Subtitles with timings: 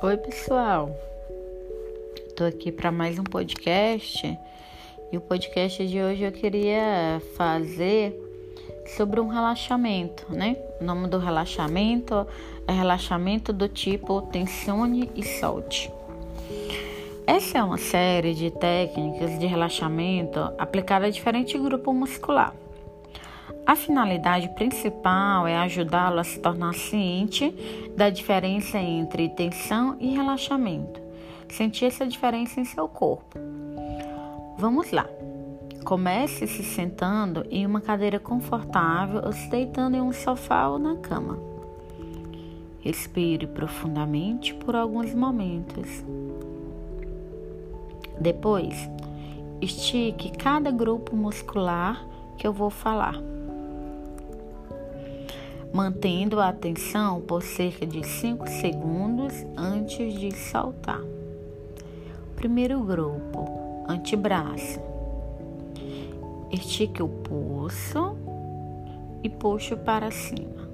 [0.00, 0.96] Oi, pessoal.
[2.36, 4.38] Tô aqui para mais um podcast.
[5.10, 8.14] E o podcast de hoje eu queria fazer
[8.96, 10.56] sobre um relaxamento, né?
[10.80, 12.24] O nome do relaxamento
[12.68, 15.90] é relaxamento do tipo tensione e solte.
[17.26, 22.54] Essa é uma série de técnicas de relaxamento aplicada a diferente grupo muscular.
[23.68, 27.54] A finalidade principal é ajudá-lo a se tornar ciente
[27.94, 30.98] da diferença entre tensão e relaxamento.
[31.50, 33.38] Sentir essa diferença em seu corpo.
[34.56, 35.06] Vamos lá.
[35.84, 40.96] Comece se sentando em uma cadeira confortável ou se deitando em um sofá ou na
[40.96, 41.38] cama.
[42.80, 46.02] Respire profundamente por alguns momentos.
[48.18, 48.88] Depois,
[49.60, 52.02] estique cada grupo muscular
[52.38, 53.20] que eu vou falar
[55.72, 61.02] mantendo a atenção por cerca de 5 segundos antes de saltar.
[62.36, 64.80] Primeiro grupo, antebraço.
[66.50, 68.16] Estique o pulso
[69.22, 70.68] e puxe para cima.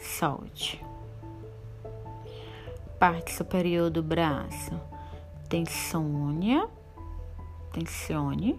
[0.00, 0.84] Solte.
[2.98, 4.72] Parte superior do braço.
[5.48, 6.62] Tensione,
[7.72, 8.56] tensione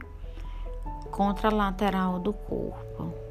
[1.11, 3.26] contra a lateral do corpo.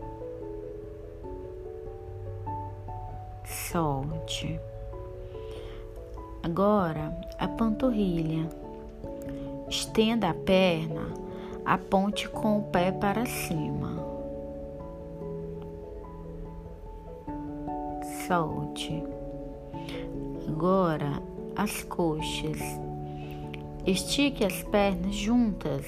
[3.47, 4.61] Solte.
[6.42, 8.48] Agora, a panturrilha.
[9.69, 11.12] Estenda a perna,
[11.64, 13.97] aponte com o pé para cima.
[18.27, 19.03] Solte.
[20.48, 21.22] Agora,
[21.56, 22.60] as coxas.
[23.84, 25.86] Estique as pernas juntas.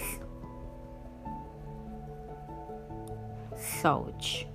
[3.57, 4.49] Solte.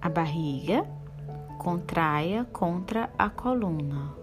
[0.00, 0.86] A barriga
[1.58, 4.14] contraia contra a coluna.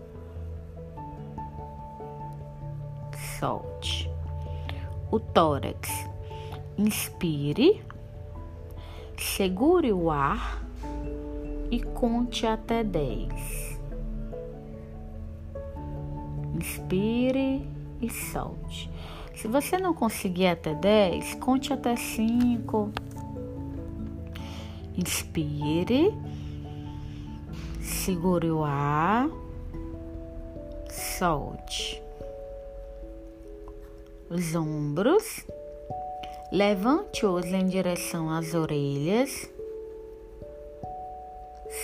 [3.40, 4.10] Solte.
[5.12, 5.90] O tórax.
[6.78, 7.84] Inspire,
[9.18, 10.64] segure o ar
[11.70, 13.80] e conte até 10.
[16.56, 17.68] Inspire
[18.02, 18.90] e solte.
[19.36, 22.92] Se você não conseguir até 10, conte até 5.
[24.98, 26.14] Inspire
[28.02, 29.30] Segure o ar,
[30.90, 32.04] solte
[34.30, 35.46] os ombros,
[36.52, 39.50] levante-os em direção às orelhas,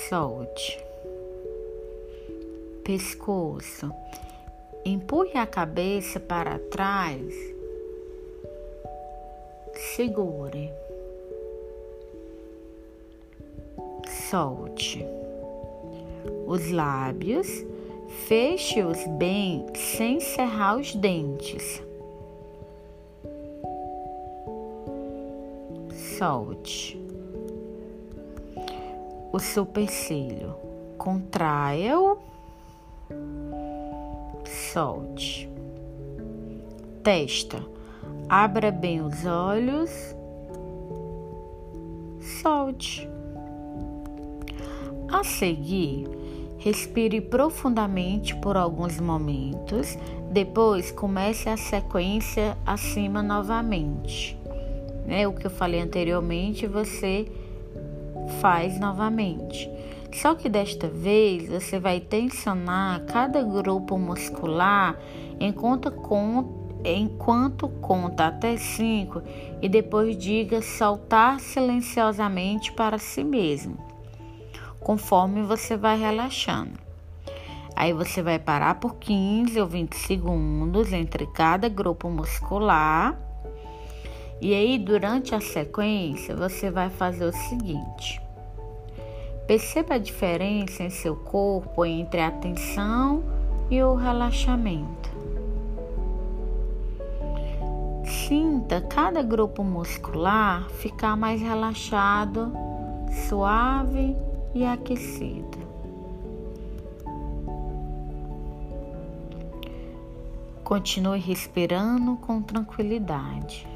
[0.10, 0.84] solte
[2.84, 3.90] pescoço,
[4.84, 7.34] empurre a cabeça para trás,
[9.96, 10.70] segure,
[14.30, 15.19] solte
[16.50, 17.48] os lábios,
[18.26, 21.84] feche-os bem sem cerrar os dentes.
[26.18, 27.00] Solte.
[29.32, 30.56] O supercílio,
[30.98, 32.18] contraia-o,
[34.74, 35.48] solte.
[37.04, 37.64] Testa,
[38.28, 39.92] abra bem os olhos,
[42.42, 43.08] solte.
[45.12, 46.19] A seguir,
[46.60, 49.98] respire profundamente por alguns momentos,
[50.30, 54.38] depois comece a sequência acima novamente.
[55.06, 55.26] Né?
[55.28, 57.32] O que eu falei anteriormente, você
[58.42, 59.70] faz novamente.
[60.14, 65.00] Só que desta vez você vai tensionar cada grupo muscular
[65.40, 65.94] enquanto,
[66.84, 69.22] enquanto conta até 5
[69.62, 73.89] e depois diga saltar silenciosamente para si mesmo
[74.80, 76.80] conforme você vai relaxando.
[77.76, 83.18] Aí você vai parar por 15 ou 20 segundos entre cada grupo muscular.
[84.42, 88.22] E aí, durante a sequência, você vai fazer o seguinte:
[89.48, 93.24] perceba a diferença em seu corpo entre a tensão
[93.70, 95.10] e o relaxamento.
[98.04, 102.52] Sinta cada grupo muscular ficar mais relaxado,
[103.28, 105.58] suave e aquecida.
[110.64, 113.68] Continue respirando com tranquilidade.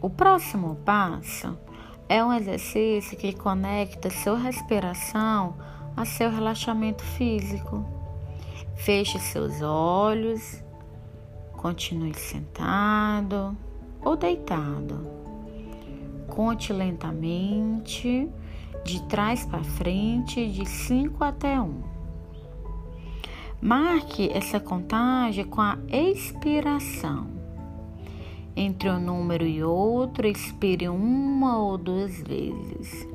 [0.00, 1.58] O próximo passo
[2.08, 5.56] é um exercício que conecta sua respiração
[5.96, 7.84] a seu relaxamento físico.
[8.76, 10.62] Feche seus olhos,
[11.52, 13.56] continue sentado
[14.04, 15.27] ou deitado.
[16.28, 18.30] Conte lentamente
[18.84, 21.82] de trás para frente, de 5 até 1.
[23.60, 27.26] Marque essa contagem com a expiração.
[28.54, 33.06] Entre um número e outro, expire uma ou duas vezes.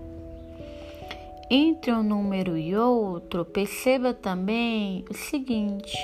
[1.50, 5.98] Entre um número e outro, perceba também o seguinte: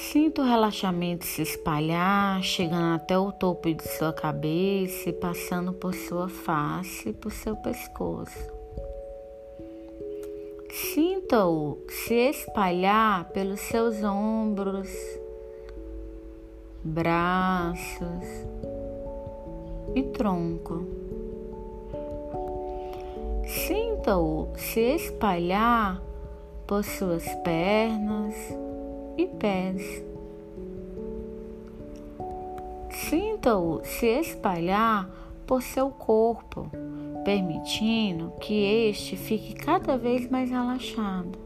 [0.00, 5.92] Sinta o relaxamento se espalhar, chegando até o topo de sua cabeça e passando por
[5.92, 8.38] sua face e por seu pescoço.
[10.70, 14.88] Sinta-o se espalhar pelos seus ombros,
[16.84, 18.24] braços
[19.96, 20.86] e tronco.
[23.44, 26.00] Sinta-o se espalhar
[26.68, 28.36] por suas pernas
[29.18, 30.02] e pés.
[32.90, 35.10] Sinta-o se espalhar
[35.46, 36.70] por seu corpo,
[37.24, 38.54] permitindo que
[38.88, 41.38] este fique cada vez mais relaxado.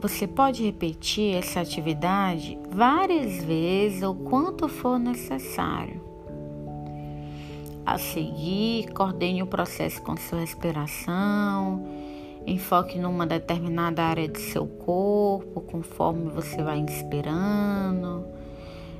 [0.00, 6.00] Você pode repetir essa atividade várias vezes ou quanto for necessário.
[7.86, 11.84] A seguir, coordene o processo com sua respiração
[12.46, 18.26] Enfoque numa determinada área de seu corpo, conforme você vai inspirando.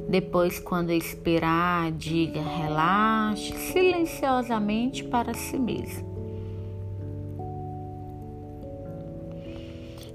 [0.09, 6.13] Depois, quando expirar, diga relaxe silenciosamente para si mesmo.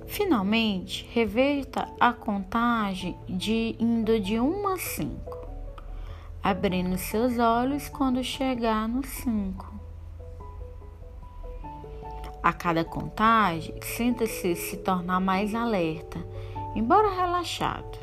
[0.06, 5.47] Finalmente, reverta a contagem de indo de 1 a 5,
[6.41, 9.76] abrindo seus olhos quando chegar no 5.
[12.47, 16.17] A cada contagem, sinta-se se tornar mais alerta,
[16.77, 17.99] embora relaxado.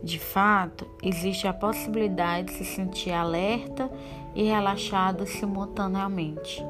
[0.00, 3.90] De fato, existe a possibilidade de se sentir alerta
[4.32, 6.64] e relaxado simultaneamente.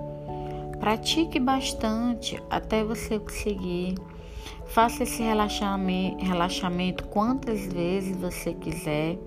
[0.81, 3.95] Pratique bastante até você conseguir.
[4.69, 9.19] Faça esse relaxamento, relaxamento quantas vezes você quiser.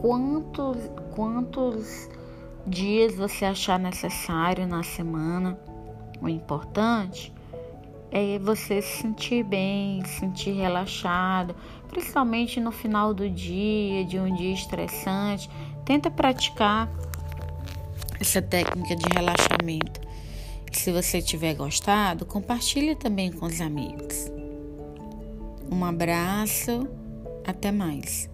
[0.00, 0.78] Quantos,
[1.14, 2.08] quantos
[2.68, 5.58] dias você achar necessário na semana.
[6.20, 7.32] O importante
[8.10, 11.54] é você se sentir bem, se sentir relaxado,
[11.88, 15.48] principalmente no final do dia, de um dia estressante.
[15.84, 16.90] Tenta praticar
[18.20, 20.00] essa técnica de relaxamento.
[20.72, 24.30] Se você tiver gostado, compartilhe também com os amigos.
[25.70, 26.88] Um abraço,
[27.46, 28.28] até mais.